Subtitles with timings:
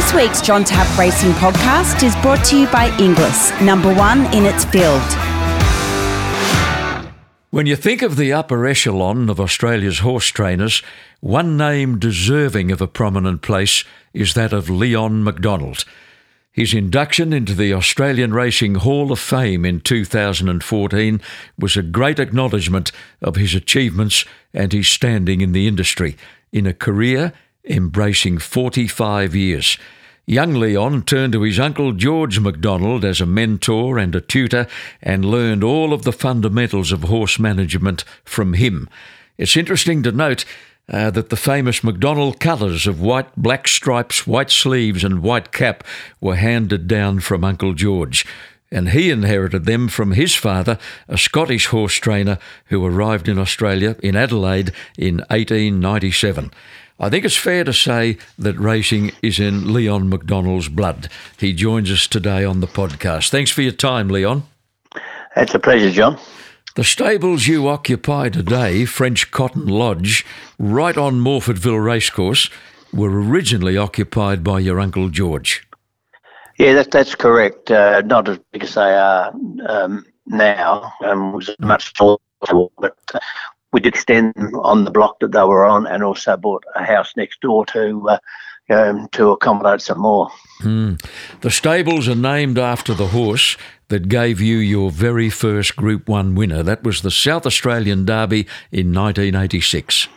[0.00, 4.46] This week's John Tapp Racing podcast is brought to you by Inglis, number one in
[4.46, 5.02] its field.
[7.50, 10.82] When you think of the upper echelon of Australia's horse trainers,
[11.20, 13.84] one name deserving of a prominent place
[14.14, 15.84] is that of Leon Macdonald.
[16.50, 21.20] His induction into the Australian Racing Hall of Fame in 2014
[21.58, 22.90] was a great acknowledgement
[23.20, 24.24] of his achievements
[24.54, 26.16] and his standing in the industry
[26.52, 29.78] in a career embracing 45 years.
[30.26, 34.66] Young Leon turned to his uncle George MacDonald as a mentor and a tutor
[35.02, 38.88] and learned all of the fundamentals of horse management from him.
[39.38, 40.44] It's interesting to note
[40.90, 45.84] uh, that the famous MacDonald colours of white, black stripes, white sleeves, and white cap
[46.20, 48.26] were handed down from Uncle George.
[48.72, 53.96] And he inherited them from his father, a Scottish horse trainer who arrived in Australia
[54.02, 56.52] in Adelaide in 1897.
[57.02, 61.08] I think it's fair to say that racing is in Leon Macdonald's blood.
[61.38, 63.30] He joins us today on the podcast.
[63.30, 64.42] Thanks for your time, Leon.
[65.34, 66.18] It's a pleasure, John.
[66.76, 70.26] The stables you occupy today, French Cotton Lodge,
[70.58, 72.50] right on Morphettville Racecourse,
[72.92, 75.66] were originally occupied by your Uncle George.
[76.58, 77.70] Yeah, that, that's correct.
[77.70, 79.32] Uh, not as big as they are
[79.66, 80.92] um, now.
[81.02, 82.18] Um, was much smaller,
[82.78, 82.98] but
[83.80, 87.14] we did extend on the block that they were on, and also bought a house
[87.16, 88.18] next door to uh,
[88.68, 90.30] um, to accommodate some more.
[90.60, 91.02] Mm.
[91.40, 93.56] The stables are named after the horse
[93.88, 96.62] that gave you your very first Group One winner.
[96.62, 100.08] That was the South Australian Derby in 1986.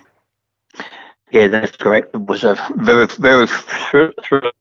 [1.31, 2.13] Yeah, that's correct.
[2.13, 4.51] It was a very, very thrilling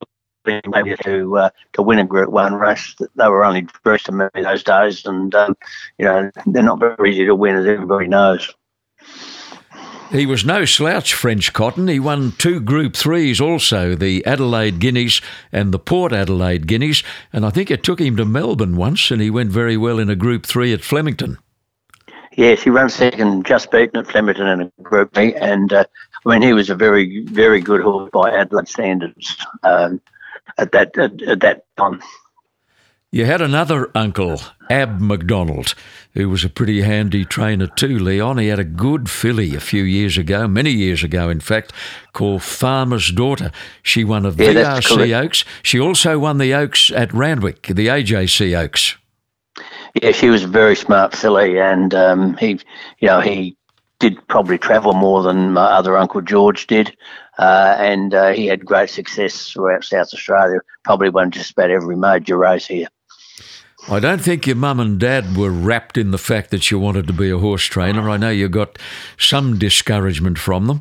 [0.69, 2.95] maybe to uh, to win a Group One race.
[3.17, 5.57] They were only dressed to me those days, and um,
[5.99, 8.55] you know they're not very easy to win, as everybody knows.
[10.11, 11.89] He was no slouch, French Cotton.
[11.89, 17.03] He won two Group Threes also, the Adelaide Guineas and the Port Adelaide Guineas.
[17.33, 20.11] And I think it took him to Melbourne once, and he went very well in
[20.11, 21.39] a Group Three at Flemington.
[22.37, 25.35] Yes, he ran second, just beaten at Flemington in a Group B.
[25.35, 25.85] And uh,
[26.27, 30.01] I mean, he was a very, very good horse by Adelaide standards um,
[30.59, 32.03] at that at, at that time.
[33.15, 34.41] You had another uncle,
[34.71, 35.75] Ab MacDonald,
[36.15, 38.39] who was a pretty handy trainer too, Leon.
[38.39, 41.75] He had a good filly a few years ago, many years ago, in fact,
[42.15, 43.53] called Farmer's Daughter.
[43.83, 45.45] She won a yeah, VRC Oaks.
[45.63, 48.97] She also won the Oaks at Randwick, the AJC Oaks.
[50.03, 52.61] Yeah, she was a very smart filly, and um, he,
[53.01, 53.55] you know, he
[53.99, 56.97] did probably travel more than my other uncle George did,
[57.39, 60.61] uh, and uh, he had great success throughout South Australia.
[60.83, 62.89] Probably won just about every major race here.
[63.89, 67.07] I don't think your mum and dad were rapt in the fact that you wanted
[67.09, 68.09] to be a horse trainer.
[68.09, 68.79] I know you got
[69.19, 70.81] some discouragement from them.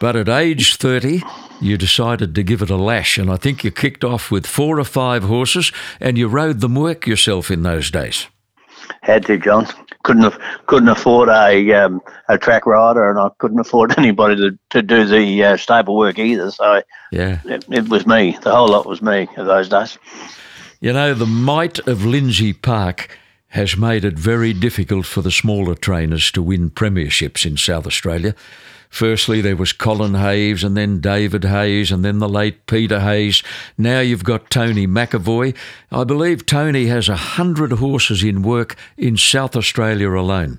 [0.00, 1.22] But at age 30,
[1.60, 4.78] you decided to give it a lash, and I think you kicked off with four
[4.78, 8.26] or five horses, and you rode them work yourself in those days.
[9.00, 9.66] Had to, John.
[10.02, 10.34] Couldn't
[10.66, 15.06] couldn't afford a um, a track rider, and I couldn't afford anybody to, to do
[15.06, 16.50] the uh, stable work either.
[16.50, 18.36] So yeah, it, it was me.
[18.42, 19.96] The whole lot was me in those days.
[20.84, 23.18] You know, the might of Lindsay Park
[23.48, 28.34] has made it very difficult for the smaller trainers to win premierships in South Australia.
[28.90, 33.42] Firstly, there was Colin Hayes, and then David Hayes, and then the late Peter Hayes.
[33.78, 35.56] Now you've got Tony McEvoy.
[35.90, 40.58] I believe Tony has a hundred horses in work in South Australia alone.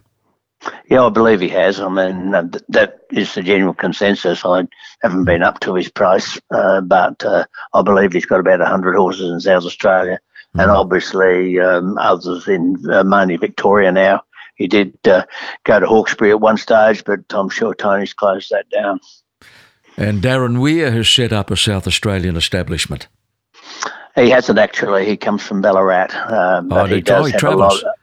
[0.89, 1.79] Yeah, I believe he has.
[1.79, 4.45] I mean, that is the general consensus.
[4.45, 4.67] I
[5.01, 8.95] haven't been up to his price, uh, but uh, I believe he's got about 100
[8.95, 10.19] horses in South Australia
[10.55, 10.61] mm.
[10.61, 14.23] and obviously um, others in uh, mainly Victoria now.
[14.55, 15.25] He did uh,
[15.65, 19.01] go to Hawkesbury at one stage, but I'm sure Tony's closed that down.
[19.97, 23.07] And Darren Weir has set up a South Australian establishment.
[24.15, 25.05] He hasn't actually.
[25.05, 27.81] He comes from Ballarat, uh, but oh, he does he have travels.
[27.81, 27.95] a lot.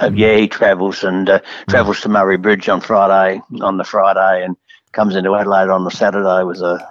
[0.00, 4.44] Uh, yeah, he travels and uh, travels to Murray Bridge on Friday on the Friday
[4.44, 4.56] and
[4.92, 6.86] comes into Adelaide on the Saturday with a,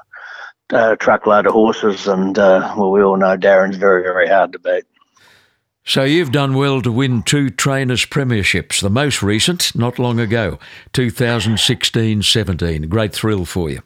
[0.71, 2.07] a truckload of horses.
[2.07, 4.85] And uh, well, we all know Darren's very very hard to beat.
[5.87, 8.81] So you've done well to win two trainers' premierships.
[8.81, 10.57] The most recent, not long ago,
[10.93, 12.89] 2016-17.
[12.89, 13.83] Great thrill for you.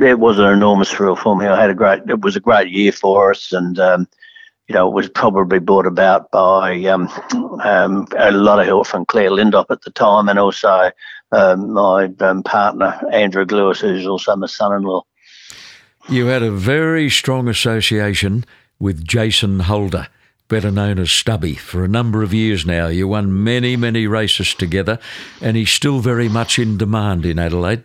[0.00, 1.46] It was an enormous thrill for me.
[1.46, 2.02] I had a great.
[2.08, 4.08] It was a great year for us, and um,
[4.72, 7.06] you know, it was probably brought about by um,
[7.62, 10.90] um, a lot of help from Claire Lindop at the time, and also
[11.30, 15.02] um, my um, partner Andrew Gluyas, who's also my son-in-law.
[16.08, 18.46] You had a very strong association
[18.78, 20.08] with Jason Holder,
[20.48, 22.86] better known as Stubby, for a number of years now.
[22.86, 24.98] You won many, many races together,
[25.42, 27.84] and he's still very much in demand in Adelaide.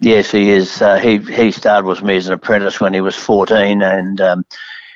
[0.00, 0.82] Yes, he is.
[0.82, 4.44] Uh, he he started with me as an apprentice when he was 14, and um,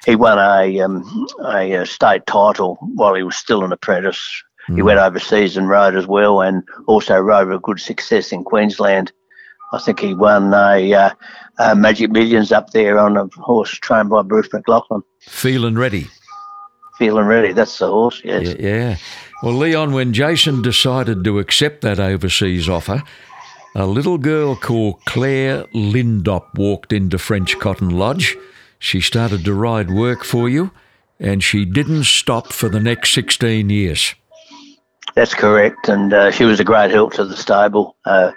[0.09, 4.43] he won a, um, a, a state title while he was still an apprentice.
[4.67, 4.77] Mm.
[4.77, 9.13] He went overseas and rode as well, and also rode with good success in Queensland.
[9.75, 11.11] I think he won a, uh,
[11.59, 15.03] a Magic Millions up there on a horse trained by Bruce McLaughlin.
[15.21, 16.07] Feeling ready.
[16.97, 17.53] Feeling ready.
[17.53, 18.23] That's the horse.
[18.25, 18.47] Yes.
[18.47, 18.97] Yeah, yeah.
[19.43, 23.03] Well, Leon, when Jason decided to accept that overseas offer,
[23.75, 28.39] a little girl called Claire Lindop walked into French Cotton Lodge.
[28.79, 30.71] She started to ride work for you,
[31.19, 34.15] and she didn't stop for the next 16 years.
[35.15, 37.97] That's correct, and uh, she was a great help to the stable.
[38.05, 38.33] Uh,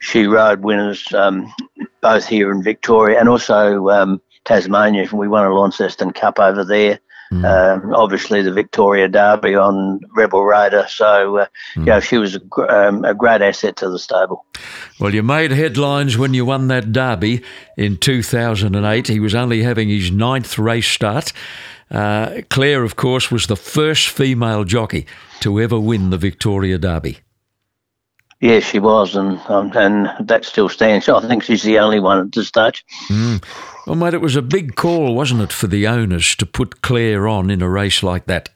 [0.00, 1.52] she rode winners um,
[2.00, 5.08] both here in Victoria and also um, Tasmania.
[5.12, 7.00] We won a Launceston Cup over there.
[7.32, 7.44] Mm.
[7.44, 10.86] Um, obviously, the Victoria Derby on Rebel Raider.
[10.88, 11.46] So, uh,
[11.76, 11.80] mm.
[11.80, 14.44] you know, she was a, um, a, great asset to the stable.
[14.98, 17.44] Well, you made headlines when you won that Derby
[17.76, 19.06] in 2008.
[19.06, 21.32] He was only having his ninth race start.
[21.88, 25.06] Uh, Claire, of course, was the first female jockey
[25.40, 27.18] to ever win the Victoria Derby.
[28.40, 31.10] Yes, she was, and um, and that still stands.
[31.10, 32.86] I think she's the only one at this stage.
[33.08, 33.44] Mm.
[33.90, 37.26] Well, mate, it was a big call, wasn't it, for the owners to put Claire
[37.26, 38.48] on in a race like that?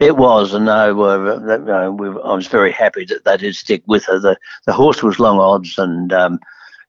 [0.00, 4.06] It was, and I, uh, we, I was very happy that they did stick with
[4.06, 4.18] her.
[4.18, 4.36] The
[4.66, 6.40] the horse was long odds, and um,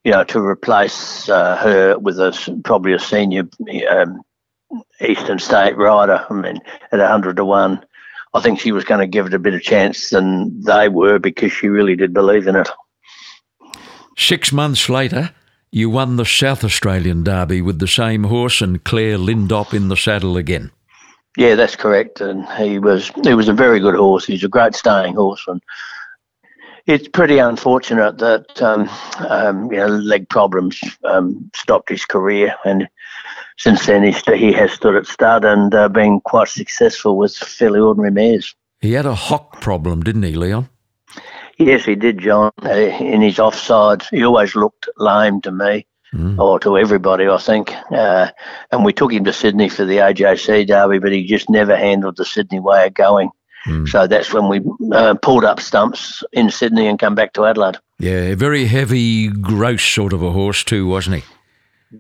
[0.04, 2.32] you know, to replace uh, her with a
[2.64, 3.48] probably a senior
[3.92, 4.24] um,
[5.00, 6.58] Eastern State rider, I mean,
[6.92, 7.86] at hundred to one
[8.34, 11.52] I think she was going to give it a better chance than they were because
[11.52, 12.70] she really did believe in it.
[14.18, 15.32] Six months later,
[15.72, 19.96] you won the South Australian Derby with the same horse and Claire Lindop in the
[19.96, 20.72] saddle again.
[21.38, 22.20] Yeah, that's correct.
[22.20, 24.26] And he was he was a very good horse.
[24.26, 25.62] He's a great staying horse, and
[26.88, 28.90] it's pretty unfortunate that um,
[29.30, 32.90] um, you know leg problems um, stopped his career, and
[33.58, 37.34] since then he, st- he has stood at stud and uh, been quite successful with
[37.36, 38.54] fairly ordinary mares.
[38.82, 40.68] He had a hock problem, didn't he, Leon?
[41.66, 42.52] Yes, he did, John.
[42.64, 45.86] Uh, in his offsides, he always looked lame to me.
[46.14, 46.38] Mm.
[46.38, 47.74] Or to everybody, I think.
[47.90, 48.32] Uh,
[48.70, 52.18] and we took him to Sydney for the AJC Derby, but he just never handled
[52.18, 53.30] the Sydney way of going.
[53.66, 53.88] Mm.
[53.88, 54.62] So that's when we
[54.92, 57.78] uh, pulled up stumps in Sydney and come back to Adelaide.
[57.98, 61.24] Yeah, very heavy, gross sort of a horse too, wasn't he?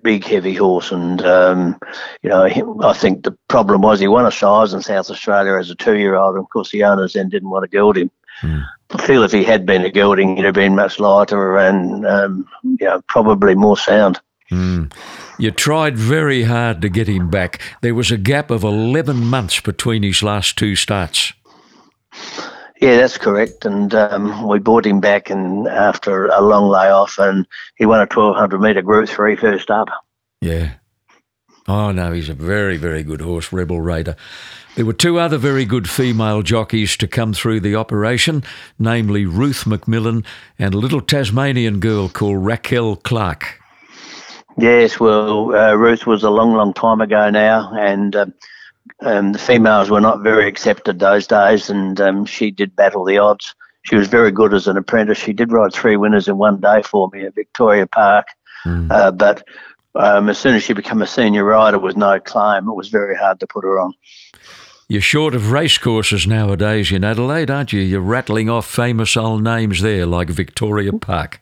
[0.03, 0.91] big, heavy horse.
[0.91, 1.79] And, um,
[2.21, 2.45] you know,
[2.81, 5.97] I think the problem was he won a size in South Australia as a two
[5.97, 6.35] year old.
[6.35, 8.11] And of course, the owners then didn't want to geld him.
[8.41, 8.65] Mm.
[8.93, 12.47] I feel if he had been a gelding, he'd have been much lighter and, um,
[12.63, 14.19] you know, probably more sound.
[14.51, 14.91] Mm.
[15.39, 17.61] You tried very hard to get him back.
[17.81, 21.33] There was a gap of 11 months between his last two starts.
[22.81, 23.63] Yeah, that's correct.
[23.63, 27.45] And um, we brought him back and after a long layoff, and
[27.75, 29.87] he won a 1200 metre Group 3 first up.
[30.41, 30.73] Yeah.
[31.67, 34.15] Oh, no, he's a very, very good horse, Rebel Raider.
[34.75, 38.43] There were two other very good female jockeys to come through the operation,
[38.79, 40.23] namely Ruth McMillan
[40.57, 43.59] and a little Tasmanian girl called Raquel Clark.
[44.57, 48.25] Yes, well, uh, Ruth was a long, long time ago now, and uh,
[49.01, 53.17] um, the females were not very accepted those days, and um, she did battle the
[53.17, 53.55] odds.
[53.83, 55.17] She was very good as an apprentice.
[55.17, 58.27] She did ride three winners in one day for me at Victoria Park,
[58.65, 58.89] mm.
[58.89, 59.43] uh, but
[59.95, 63.15] um, as soon as she became a senior rider with no claim, it was very
[63.15, 63.93] hard to put her on.
[64.91, 67.79] You're short of racecourses nowadays in Adelaide, aren't you?
[67.79, 71.39] You're rattling off famous old names there, like Victoria Park.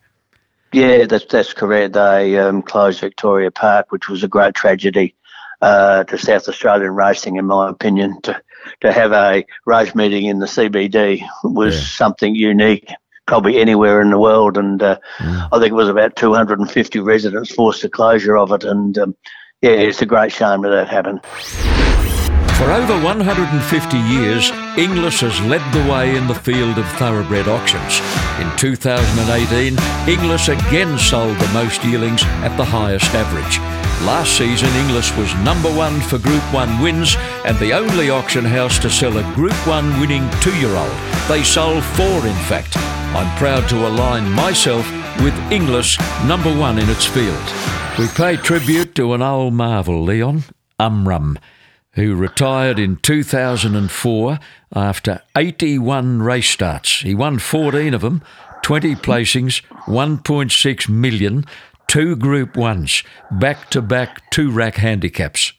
[0.72, 1.94] Yeah, that's that's correct.
[1.94, 5.16] They um, closed Victoria Park, which was a great tragedy
[5.64, 8.22] uh, to South Australian racing, in my opinion.
[8.22, 8.40] To
[8.82, 11.88] to have a race meeting in the CBD was yeah.
[11.88, 12.92] something unique,
[13.26, 14.58] probably anywhere in the world.
[14.58, 15.50] And uh, mm.
[15.52, 18.64] I think it was about 250 residents forced the closure of it.
[18.64, 19.16] And um,
[19.64, 21.79] yeah, it's a great shame that that happened.
[22.60, 28.02] For over 150 years, Inglis has led the way in the field of thoroughbred auctions.
[28.38, 33.60] In 2018, Inglis again sold the most yearlings at the highest average.
[34.06, 38.78] Last season, Inglis was number one for Group 1 wins and the only auction house
[38.80, 41.00] to sell a Group 1 winning two year old.
[41.30, 42.76] They sold four, in fact.
[43.16, 44.86] I'm proud to align myself
[45.24, 47.42] with Inglis, number one in its field.
[47.98, 50.44] We pay tribute to an old marvel, Leon,
[50.78, 51.38] Umrum,
[51.94, 54.40] who retired in 2004
[54.76, 57.02] after 81 race starts.
[57.02, 58.22] He won 14 of them,
[58.64, 61.46] 20 placings, 1.6 million,
[61.88, 65.54] two Group Ones, back to back Toorak handicaps.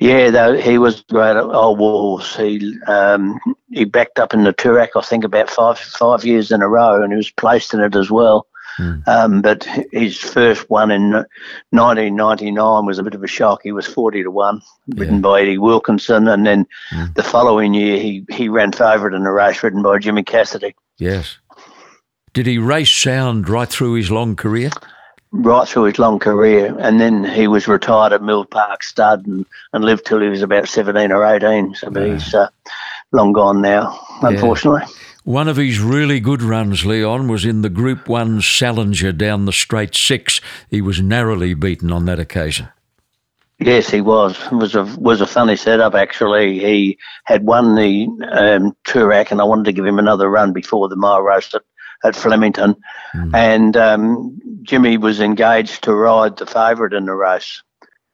[0.00, 2.34] Yeah, though he was great at old walls.
[2.34, 3.38] He um,
[3.70, 7.02] he backed up in the Toorak, I think, about five five years in a row,
[7.02, 8.46] and he was placed in it as well.
[8.78, 9.06] Mm.
[9.06, 11.12] Um, but his first one in
[11.70, 13.60] 1999 was a bit of a shock.
[13.62, 14.62] He was 40 to 1,
[14.96, 15.20] ridden yeah.
[15.20, 16.28] by Eddie Wilkinson.
[16.28, 17.14] And then mm.
[17.14, 20.74] the following year, he, he ran favourite in a race ridden by Jimmy Cassidy.
[20.98, 21.38] Yes.
[22.32, 24.70] Did he race sound right through his long career?
[25.32, 26.74] Right through his long career.
[26.78, 30.42] And then he was retired at Mill Park Stud and, and lived till he was
[30.42, 31.74] about 17 or 18.
[31.74, 32.14] So yeah.
[32.14, 32.48] he's uh,
[33.12, 34.82] long gone now, unfortunately.
[34.86, 35.11] Yeah.
[35.24, 39.52] One of his really good runs, Leon, was in the Group 1 Salinger down the
[39.52, 40.40] straight six.
[40.68, 42.68] He was narrowly beaten on that occasion.
[43.60, 44.36] Yes, he was.
[44.46, 46.58] It was a was a funny setup actually.
[46.58, 50.88] He had won the um, Toorak, and I wanted to give him another run before
[50.88, 51.62] the mile race at,
[52.02, 52.74] at Flemington.
[53.14, 53.34] Mm.
[53.34, 57.62] And um, Jimmy was engaged to ride the favourite in the race.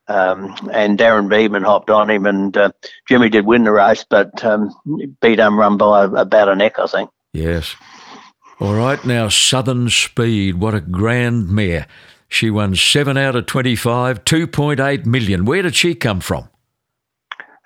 [0.08, 2.72] Um, and Darren Beadman hopped on him, and uh,
[3.06, 4.74] Jimmy did win the race, but um,
[5.20, 7.10] beat him run by about a neck, I think.
[7.32, 7.76] Yes.
[8.58, 11.86] All right, now Southern Speed, what a grand mare.
[12.28, 15.44] She won seven out of 25, 2.8 million.
[15.44, 16.48] Where did she come from?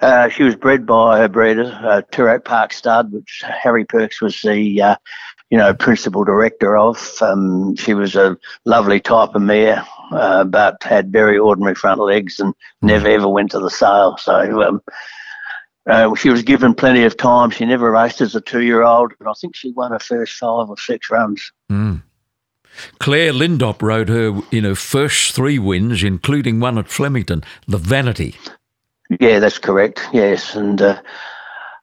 [0.02, 4.82] Uh, she was bred by her breeder, uh, Park Stud, which Harry Perks was the,
[4.82, 4.96] uh,
[5.52, 7.18] you know, principal director of.
[7.20, 12.40] Um, she was a lovely type of mare uh, but had very ordinary front legs
[12.40, 14.16] and never ever went to the sale.
[14.16, 14.82] So um,
[15.86, 17.50] uh, she was given plenty of time.
[17.50, 20.78] She never raced as a two-year-old, and I think she won her first five or
[20.78, 21.52] six runs.
[21.70, 22.02] Mm.
[22.98, 28.36] Claire Lindop rode her in her first three wins, including one at Flemington, the Vanity.
[29.20, 30.00] Yeah, that's correct.
[30.14, 31.02] Yes, and uh,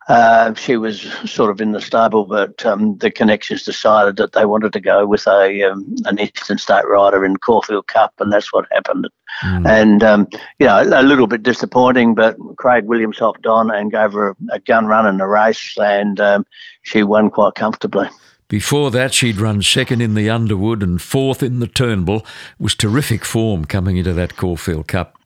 [0.09, 4.43] uh, she was sort of in the stable, but um, the connections decided that they
[4.43, 8.51] wanted to go with a um, an Eastern State rider in Caulfield Cup, and that's
[8.51, 9.07] what happened.
[9.43, 9.69] Mm.
[9.69, 14.13] And um, you know, a little bit disappointing, but Craig Williams hopped on and gave
[14.13, 16.45] her a, a gun run in the race, and um,
[16.81, 18.09] she won quite comfortably.
[18.47, 22.25] Before that, she'd run second in the Underwood and fourth in the Turnbull.
[22.59, 25.18] It was terrific form coming into that Caulfield Cup.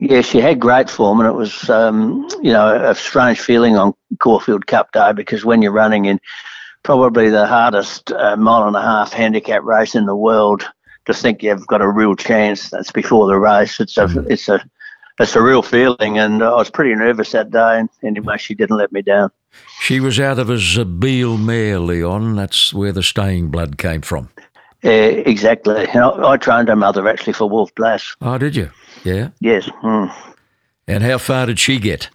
[0.00, 3.94] Yeah, she had great form, and it was, um, you know, a strange feeling on
[4.20, 6.20] Caulfield Cup Day because when you're running in
[6.84, 10.64] probably the hardest uh, mile and a half handicap race in the world,
[11.08, 12.70] to think you've got a real chance.
[12.70, 13.80] That's before the race.
[13.80, 14.30] It's a, mm.
[14.30, 14.64] it's a,
[15.18, 17.80] it's a real feeling, and I was pretty nervous that day.
[17.80, 19.30] And anyway, she didn't let me down.
[19.80, 22.36] She was out of a Zabeel mare, Leon.
[22.36, 24.28] That's where the staying blood came from.
[24.84, 25.88] Uh, exactly.
[25.88, 28.14] I, I, trained her mother actually for Wolf Blass.
[28.20, 28.70] Oh, did you?
[29.08, 29.30] Yeah.
[29.40, 29.68] Yes.
[29.82, 30.14] Mm.
[30.86, 32.10] And how far did she get?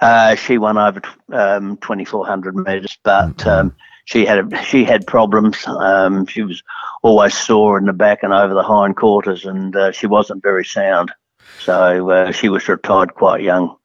[0.00, 1.00] Uh, she won over
[1.32, 3.48] um, 2,400 metres, but mm-hmm.
[3.48, 5.64] um, she had a, she had problems.
[5.66, 6.62] Um, she was
[7.02, 10.64] always sore in the back and over the hind quarters, and uh, she wasn't very
[10.64, 11.12] sound.
[11.60, 13.76] So uh, she was retired quite young.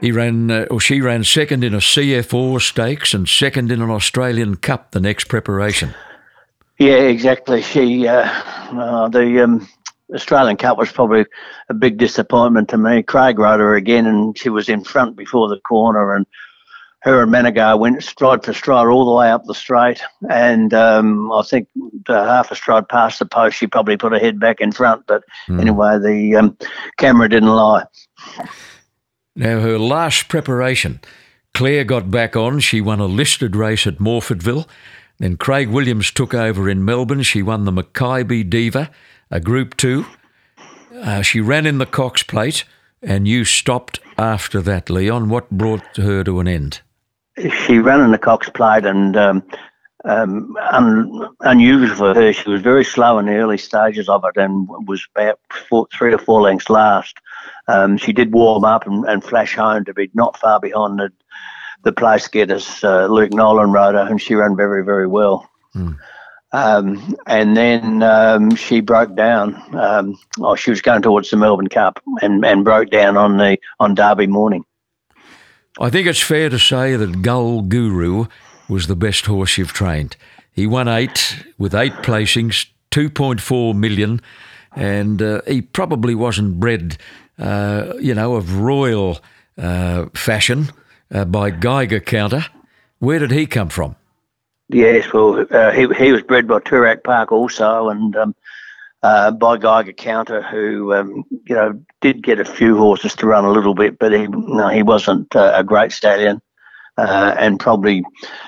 [0.00, 3.82] He ran, uh, or she ran second in a CF Orr Stakes and second in
[3.82, 5.94] an Australian Cup the next preparation.
[6.78, 7.60] Yeah, exactly.
[7.60, 9.68] She, uh, uh, the um,
[10.14, 11.24] Australian Cup was probably
[11.68, 13.02] a big disappointment to me.
[13.02, 16.26] Craig rode her again, and she was in front before the corner, and
[17.02, 20.02] her and Manighar went stride for stride all the way up the straight.
[20.28, 21.68] And um, I think
[22.06, 25.06] half a stride past the post, she probably put her head back in front.
[25.06, 25.60] But mm.
[25.60, 26.58] anyway, the um,
[26.98, 27.84] camera didn't lie.
[29.34, 31.00] Now, her last preparation,
[31.54, 32.60] Claire got back on.
[32.60, 34.66] She won a listed race at Morphettville.
[35.18, 37.22] Then Craig Williams took over in Melbourne.
[37.22, 38.90] She won the Makybe Diva,
[39.30, 40.04] A group 2.
[41.02, 42.64] Uh, she ran in the Cox Plate,
[43.02, 45.28] and you stopped after that, Leon.
[45.28, 46.80] What brought her to an end?
[47.66, 49.42] She ran in the Cox Plate, and um,
[50.04, 54.36] um, un, unusual for her, she was very slow in the early stages of it
[54.36, 57.16] and was about four, three or four lengths last.
[57.68, 61.12] Um, she did warm up and, and, flash home to be not far behind the
[61.82, 65.48] the place getters, uh, Luke Nolan rode her, and she ran very, very well.
[65.74, 65.98] Mm.
[66.52, 69.54] Um, and then um, she broke down.
[69.74, 73.56] Um, oh, she was going towards the Melbourne Cup and, and broke down on the
[73.78, 74.64] on Derby morning.
[75.78, 78.26] I think it's fair to say that Gold Guru
[78.68, 80.16] was the best horse you've trained.
[80.52, 84.20] He won eight with eight placings, two point four million,
[84.74, 86.98] and uh, he probably wasn't bred,
[87.38, 89.20] uh, you know, of royal
[89.56, 90.70] uh, fashion
[91.12, 92.46] uh, by Geiger Counter.
[92.98, 93.94] Where did he come from?
[94.72, 98.34] Yes, well, uh, he, he was bred by Toorak Park also, and um,
[99.02, 103.44] uh, by Geiger Counter, who um, you know did get a few horses to run
[103.44, 106.40] a little bit, but he no, he wasn't uh, a great stallion,
[106.96, 108.04] uh, and probably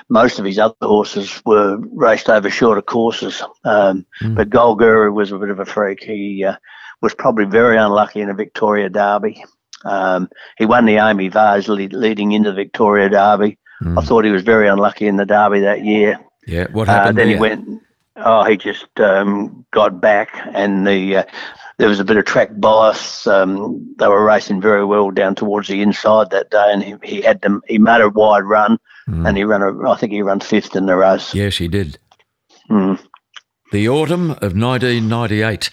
[0.09, 3.41] most of his other horses were raced over shorter courses.
[3.65, 4.35] Um, mm.
[4.35, 6.03] But Gold Guru was a bit of a freak.
[6.03, 6.55] He uh,
[7.01, 9.43] was probably very unlucky in a Victoria Derby.
[9.83, 13.57] Um, he won the AAMI Vase leading into the Victoria Derby.
[13.83, 14.01] Mm.
[14.01, 16.19] I thought he was very unlucky in the Derby that year.
[16.47, 17.17] Yeah, what happened?
[17.17, 17.35] Uh, then there?
[17.35, 17.81] he went.
[18.15, 21.23] Oh, he just um, got back, and the uh,
[21.77, 23.25] there was a bit of track bias.
[23.25, 27.21] Um, they were racing very well down towards the inside that day, and he, he
[27.21, 27.61] had them.
[27.67, 29.27] He made a wide run, mm.
[29.27, 29.61] and he ran.
[29.61, 31.33] A, I think he ran fifth in the race.
[31.33, 31.97] Yes, he did.
[32.69, 32.99] Mm.
[33.71, 35.71] The autumn of 1998,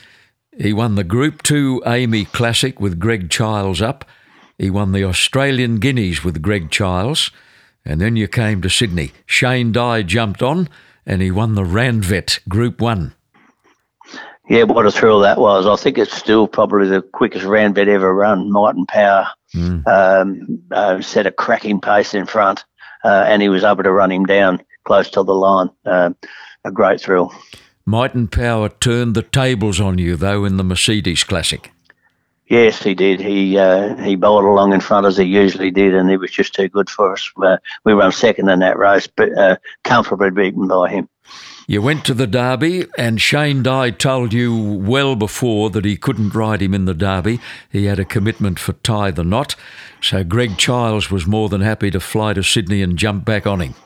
[0.56, 4.06] he won the Group Two AAMI Classic with Greg Childs up.
[4.56, 7.30] He won the Australian Guineas with Greg Childs,
[7.84, 9.12] and then you came to Sydney.
[9.26, 10.68] Shane Dye jumped on,
[11.06, 13.14] and he won the Ranvet Group One.
[14.49, 15.64] Yeah, what a thrill that was.
[15.66, 18.50] I think it's still probably the quickest Ranvet ever run.
[18.50, 19.87] Might and Power mm.
[19.87, 22.64] um, uh, set a cracking pace in front,
[23.04, 25.70] uh, and he was able to run him down close to the line.
[25.87, 26.10] Uh,
[26.64, 27.32] a great thrill.
[27.87, 31.70] Might and Power turned the tables on you, though, in the Mercedes Classic.
[32.50, 33.21] Yes, he did.
[33.21, 36.52] He uh, he bowled along in front as he usually did, and he was just
[36.52, 37.30] too good for us.
[37.40, 41.09] Uh, we ran second in that race, but uh, comfortably beaten by him.
[41.69, 46.35] You went to the Derby, and Shane Dye told you well before that he couldn't
[46.35, 47.38] ride him in the Derby.
[47.71, 49.54] He had a commitment for Tie the Knot,
[50.00, 53.61] so Greg Childs was more than happy to fly to Sydney and jump back on
[53.61, 53.76] him.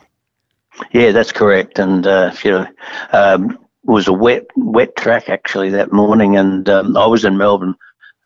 [0.91, 1.77] Yeah, that's correct.
[1.77, 2.67] And uh, you know,
[3.11, 7.37] um, it was a wet wet track actually that morning, and um, I was in
[7.37, 7.75] Melbourne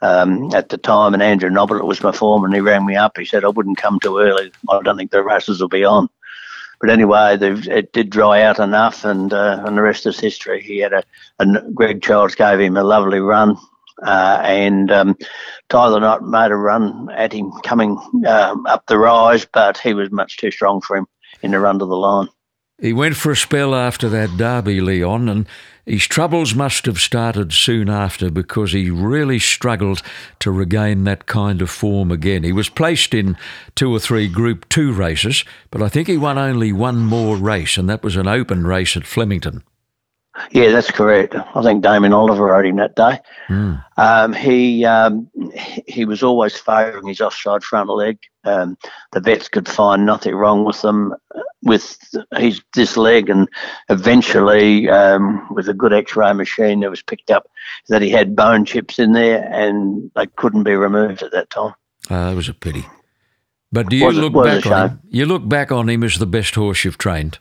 [0.02, 2.54] um, at the time, and Andrew Nobbert was my foreman.
[2.54, 3.18] He rang me up.
[3.18, 4.52] He said I wouldn't come too early.
[4.70, 6.10] I don't think the races will be on.
[6.80, 10.62] But anyway, it did dry out enough, and uh, and the rest is history.
[10.64, 11.04] He had a,
[11.40, 13.58] a Greg Childs gave him a lovely run,
[14.02, 15.18] uh, and um,
[15.68, 19.94] Tie the Knot made a run at him coming um, up the rise, but he
[19.94, 21.08] was much too strong for him
[21.42, 22.30] in the run to the line.
[22.82, 25.46] He went for a spell after that derby, Leon, and
[25.86, 30.02] his troubles must have started soon after because he really struggled
[30.40, 32.44] to regain that kind of form again.
[32.44, 33.38] He was placed in
[33.76, 37.76] two or three Group 2 races, but I think he won only one more race,
[37.76, 39.64] and that was an open race at Flemington.
[40.52, 41.36] Yeah, that's correct.
[41.36, 43.20] I think Damien Oliver rode him that day.
[43.50, 43.84] Mm.
[43.98, 45.30] Um, he um,
[45.88, 48.20] he was always favouring his offside front leg.
[48.44, 48.78] Um,
[49.12, 51.14] the vets could find nothing wrong with them
[51.64, 51.98] with
[52.38, 53.50] his this leg, and
[53.90, 57.50] eventually, um, with a good X-ray machine, it was picked up
[57.90, 61.74] that he had bone chips in there, and they couldn't be removed at that time.
[62.10, 62.86] Uh, it was a pity.
[63.72, 65.00] But do you was look it, back on him?
[65.10, 67.40] You look back on him as the best horse you've trained.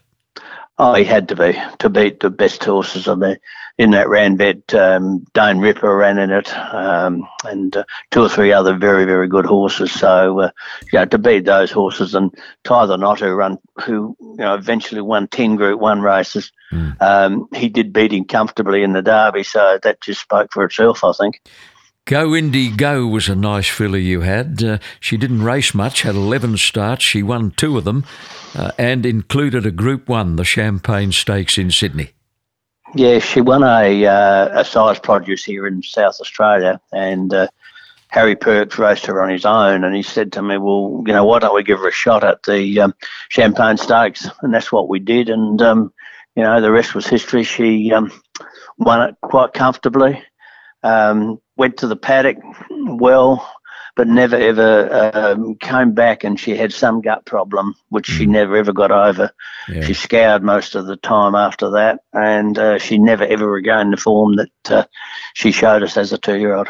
[0.81, 3.37] Oh, he had to be to beat the best horses on the
[3.77, 4.73] in that Ranvet.
[4.73, 9.27] Um, Dane Ripper ran in it, um, and uh, two or three other very very
[9.27, 9.91] good horses.
[9.91, 10.51] So uh,
[10.93, 14.55] you know to beat those horses and Tie the Knot who run who you know
[14.55, 16.53] eventually won ten Group One races.
[16.71, 17.01] Mm.
[17.01, 21.03] Um, he did beat him comfortably in the Derby, so that just spoke for itself,
[21.03, 21.41] I think.
[22.09, 24.63] Go Indy Go was a nice filly you had.
[24.63, 27.03] Uh, she didn't race much, had 11 starts.
[27.03, 28.03] She won two of them
[28.55, 32.13] uh, and included a Group 1, the Champagne Stakes in Sydney.
[32.95, 37.47] Yeah, she won a, uh, a size produce here in South Australia and uh,
[38.07, 41.25] Harry Perks raced her on his own and he said to me, well, you know,
[41.25, 42.95] why don't we give her a shot at the um,
[43.29, 44.27] Champagne Stakes?
[44.41, 45.93] And that's what we did and, um,
[46.35, 47.43] you know, the rest was history.
[47.43, 48.11] She um,
[48.79, 50.23] won it quite comfortably.
[50.83, 52.37] Um, went to the paddock
[52.69, 53.47] well,
[53.95, 56.23] but never ever um, came back.
[56.23, 58.17] And she had some gut problem, which mm.
[58.17, 59.31] she never ever got over.
[59.67, 59.81] Yeah.
[59.81, 63.97] She scoured most of the time after that, and uh, she never ever regained the
[63.97, 64.85] form that uh,
[65.33, 66.69] she showed us as a two-year-old.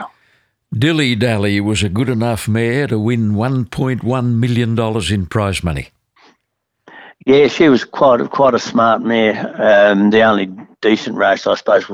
[0.72, 4.78] Dilly Dally was a good enough mare to win $1.1 million
[5.12, 5.90] in prize money.
[7.26, 9.56] Yeah, she was quite a, quite a smart mare.
[9.60, 11.86] Um, the only decent race, I suppose,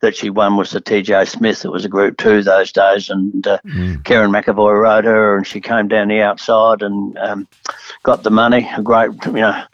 [0.00, 1.64] that she won was the TJ Smith.
[1.64, 4.02] It was a Group Two those days, and uh, mm.
[4.02, 7.48] Kerrin McEvoy rode her, and she came down the outside and um,
[8.02, 8.68] got the money.
[8.76, 9.64] A great, you know.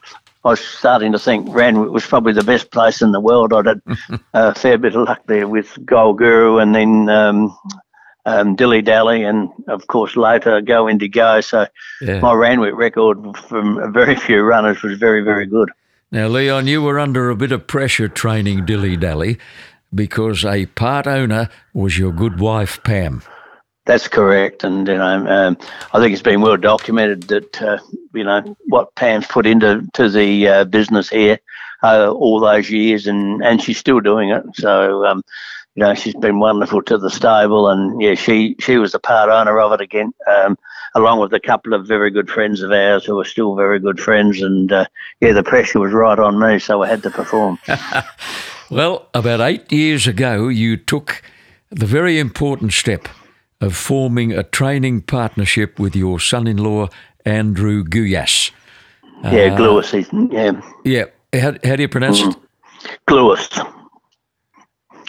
[0.43, 3.53] I was starting to think Randwick was probably the best place in the world.
[3.53, 3.83] I had
[4.33, 7.55] a fair bit of luck there with Gold Guru and then um,
[8.25, 11.41] um, Dilly Dally, and of course later Go Indy Go.
[11.41, 11.67] So
[12.01, 12.21] yeah.
[12.21, 15.71] my Randwick record from very few runners was very, very good.
[16.13, 19.39] Now, Leon, you were under a bit of pressure training Dilly Dally
[19.95, 23.23] because a part owner was your good wife, Pam.
[23.87, 25.57] That's correct, and you know, um,
[25.93, 27.79] I think it's been well documented that uh,
[28.13, 31.39] you know what Pam's put into to the uh, business here
[31.83, 34.45] uh, all those years, and and she's still doing it.
[34.55, 35.23] So, um,
[35.75, 39.31] you know, she's been wonderful to the stable, and yeah, she she was the part
[39.31, 40.13] owner of it again.
[40.27, 40.59] Um,
[40.95, 44.01] along with a couple of very good friends of ours who are still very good
[44.01, 44.43] friends.
[44.43, 44.87] And uh,
[45.21, 47.59] yeah, the pressure was right on me, so I had to perform.
[48.71, 51.23] well, about eight years ago, you took
[51.71, 53.09] the very important step
[53.61, 56.89] of forming a training partnership with your son in law,
[57.25, 58.51] Andrew Gluyas.
[59.23, 59.57] Yeah, uh.
[60.33, 60.61] Yeah.
[60.85, 61.05] Yeah.
[61.33, 62.31] How, how do you pronounce mm.
[62.31, 62.99] it?
[63.07, 63.49] Glewis.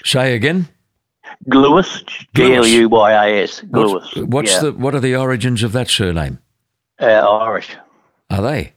[0.04, 0.68] Say again.
[1.50, 2.04] Gluys,
[2.36, 3.62] G L U Y A S.
[3.62, 4.28] Gluys.
[4.28, 4.60] What's, yeah.
[4.62, 6.40] the what are the origins of that surname?
[7.02, 7.76] uh, Irish?
[8.30, 8.74] Are they?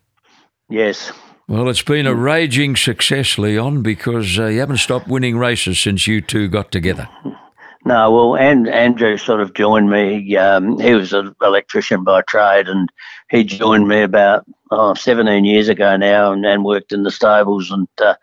[0.69, 1.13] Yes.
[1.47, 6.07] Well, it's been a raging success, Leon, because uh, you haven't stopped winning races since
[6.07, 7.09] you two got together.
[7.87, 10.35] No, well, and Andrew sort of joined me.
[10.39, 12.91] Um, he was an electrician by trade, and
[13.29, 17.71] he joined me about oh, 17 years ago now, and, and worked in the stables.
[17.71, 18.15] And uh,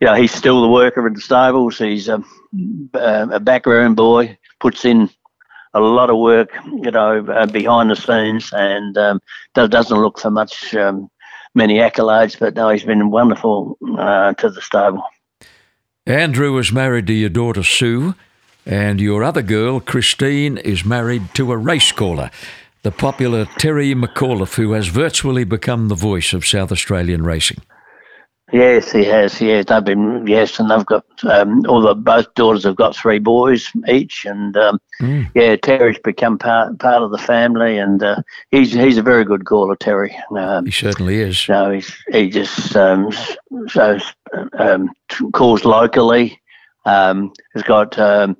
[0.00, 1.76] you know, he's still the worker in the stables.
[1.76, 2.08] He's
[2.94, 5.10] a, a backroom boy, puts in
[5.74, 9.20] a lot of work, you know, uh, behind the scenes, and um,
[9.54, 11.10] does, doesn't look for much um,
[11.54, 12.38] many accolades.
[12.38, 15.02] But no, he's been wonderful uh, to the stable.
[16.06, 18.14] Andrew was married to your daughter Sue,
[18.66, 22.30] and your other girl, Christine, is married to a race caller,
[22.82, 27.62] the popular Terry McAuliffe, who has virtually become the voice of South Australian racing.
[28.54, 29.40] Yes, he has.
[29.40, 30.24] Yes, they've been.
[30.28, 34.56] Yes, and they've got um, all the both daughters have got three boys each, and
[34.56, 35.28] um, Mm.
[35.34, 39.44] yeah, Terry's become part part of the family, and uh, he's he's a very good
[39.44, 40.16] caller, Terry.
[40.38, 41.48] Um, He certainly is.
[41.48, 43.10] no, he's he just um,
[43.66, 43.98] so
[44.56, 44.88] um,
[45.32, 46.40] calls locally.
[46.84, 48.36] Um, he's got um,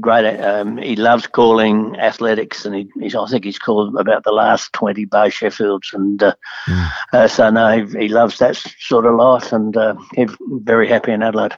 [0.00, 0.26] great.
[0.40, 4.72] Um, he loves calling athletics, and he, he's I think he's called about the last
[4.72, 6.34] twenty Bay Sheffields, and uh,
[6.68, 6.90] Mm.
[7.12, 11.12] uh, so no, he, he loves that sort of life, and uh, he's very happy
[11.12, 11.54] in Adelaide.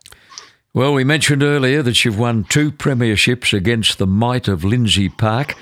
[0.73, 5.55] Well, we mentioned earlier that you've won two premierships against the might of Lindsay Park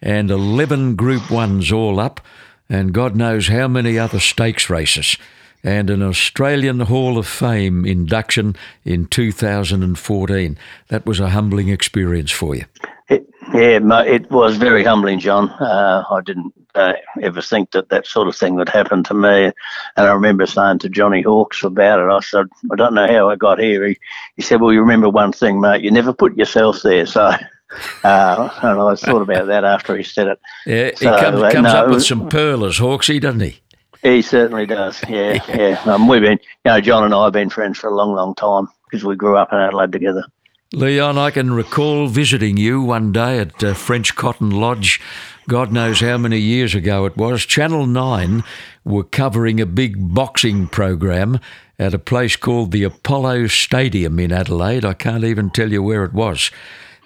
[0.00, 2.20] and 11 Group 1s all up,
[2.68, 5.18] and God knows how many other stakes races,
[5.64, 10.58] and an Australian Hall of Fame induction in 2014.
[10.88, 12.66] That was a humbling experience for you.
[13.08, 15.50] It, yeah, it was very humbling, John.
[15.50, 19.44] Uh, I didn't uh, ever think that that sort of thing would happen to me.
[19.44, 19.52] And
[19.96, 23.36] I remember saying to Johnny Hawkes about it, I said, I don't know how I
[23.36, 23.86] got here.
[23.86, 23.98] He,
[24.36, 27.06] he said, Well, you remember one thing, mate, you never put yourself there.
[27.06, 27.22] So,
[28.04, 30.40] uh, and I thought about that after he said it.
[30.66, 33.60] Yeah, he So, comes, uh, comes up with some pearlers, Hawksy, doesn't he?
[34.04, 35.02] He certainly does.
[35.08, 35.82] Yeah, yeah.
[35.86, 38.34] Um, we've been, you know, John and I have been friends for a long, long
[38.36, 40.24] time because we grew up in Adelaide together.
[40.72, 45.00] Leon, I can recall visiting you one day at uh, French Cotton Lodge.
[45.48, 47.46] God knows how many years ago it was.
[47.46, 48.42] Channel 9
[48.84, 51.38] were covering a big boxing program
[51.78, 54.84] at a place called the Apollo Stadium in Adelaide.
[54.84, 56.50] I can't even tell you where it was.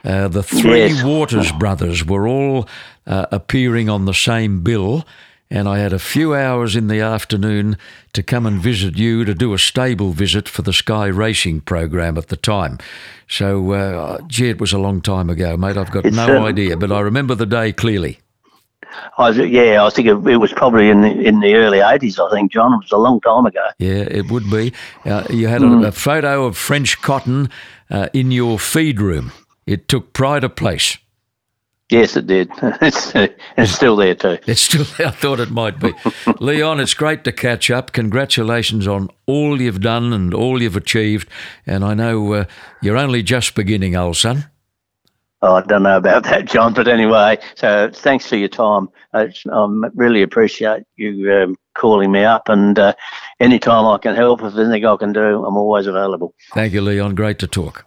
[0.05, 1.03] Uh, the three Yes.
[1.05, 2.69] Waters brothers were all
[3.07, 5.05] uh, appearing on the same bill,
[5.51, 7.79] and I had a few hours in the afternoon
[8.13, 12.19] to come and visit you to do a stable visit for the Sky Racing program
[12.19, 12.79] at the time.
[13.27, 15.77] So, uh, gee, it was a long time ago, mate.
[15.77, 18.21] I've got It's, no um, idea, but I remember the day clearly.
[19.17, 22.19] I, was- yeah, I think it, it was probably in the, in the early 80s,
[22.19, 22.75] I think, John.
[22.75, 23.67] It was a long time ago.
[23.79, 24.73] Yeah, it would be.
[25.05, 27.51] Uh, you had a, a photo of French cotton
[27.91, 29.33] uh, in your feed room.
[29.67, 30.99] It took pride of place.
[31.91, 32.51] Yes, it did.
[32.63, 33.13] it's,
[33.57, 34.39] it's still there too.
[34.47, 35.93] It's still, I thought it might be.
[36.41, 37.93] Leon, it's great to catch up.
[37.93, 41.29] Congratulations on all you've done and all you've achieved.
[41.67, 42.45] And I know uh,
[42.83, 44.51] you're only just beginning, old son.
[45.41, 48.89] Oh, I don't know about that, John, but anyway, so thanks for your time.
[49.13, 52.95] I um, really appreciate you um, calling me up, and uh,
[53.39, 56.35] anytime I can help, if there's anything I can do, I'm always available.
[56.55, 57.15] Thank you, Leon.
[57.15, 57.87] Great to talk.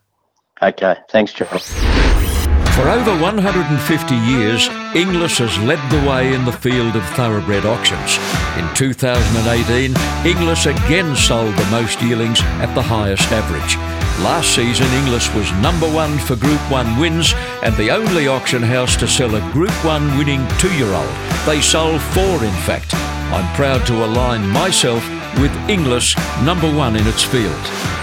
[0.62, 1.60] Okay, thanks, John.
[2.82, 8.18] For over 150 years, Inglis has led the way in the field of thoroughbred auctions.
[8.58, 9.94] In 2018,
[10.26, 13.76] Inglis again sold the most yearlings at the highest average.
[14.26, 18.96] Last season, Inglis was number one for Group 1 wins and the only auction house
[18.96, 21.16] to sell a Group 1 winning two year old.
[21.46, 22.96] They sold four, in fact.
[23.30, 28.01] I'm proud to align myself with Inglis, number one in its field.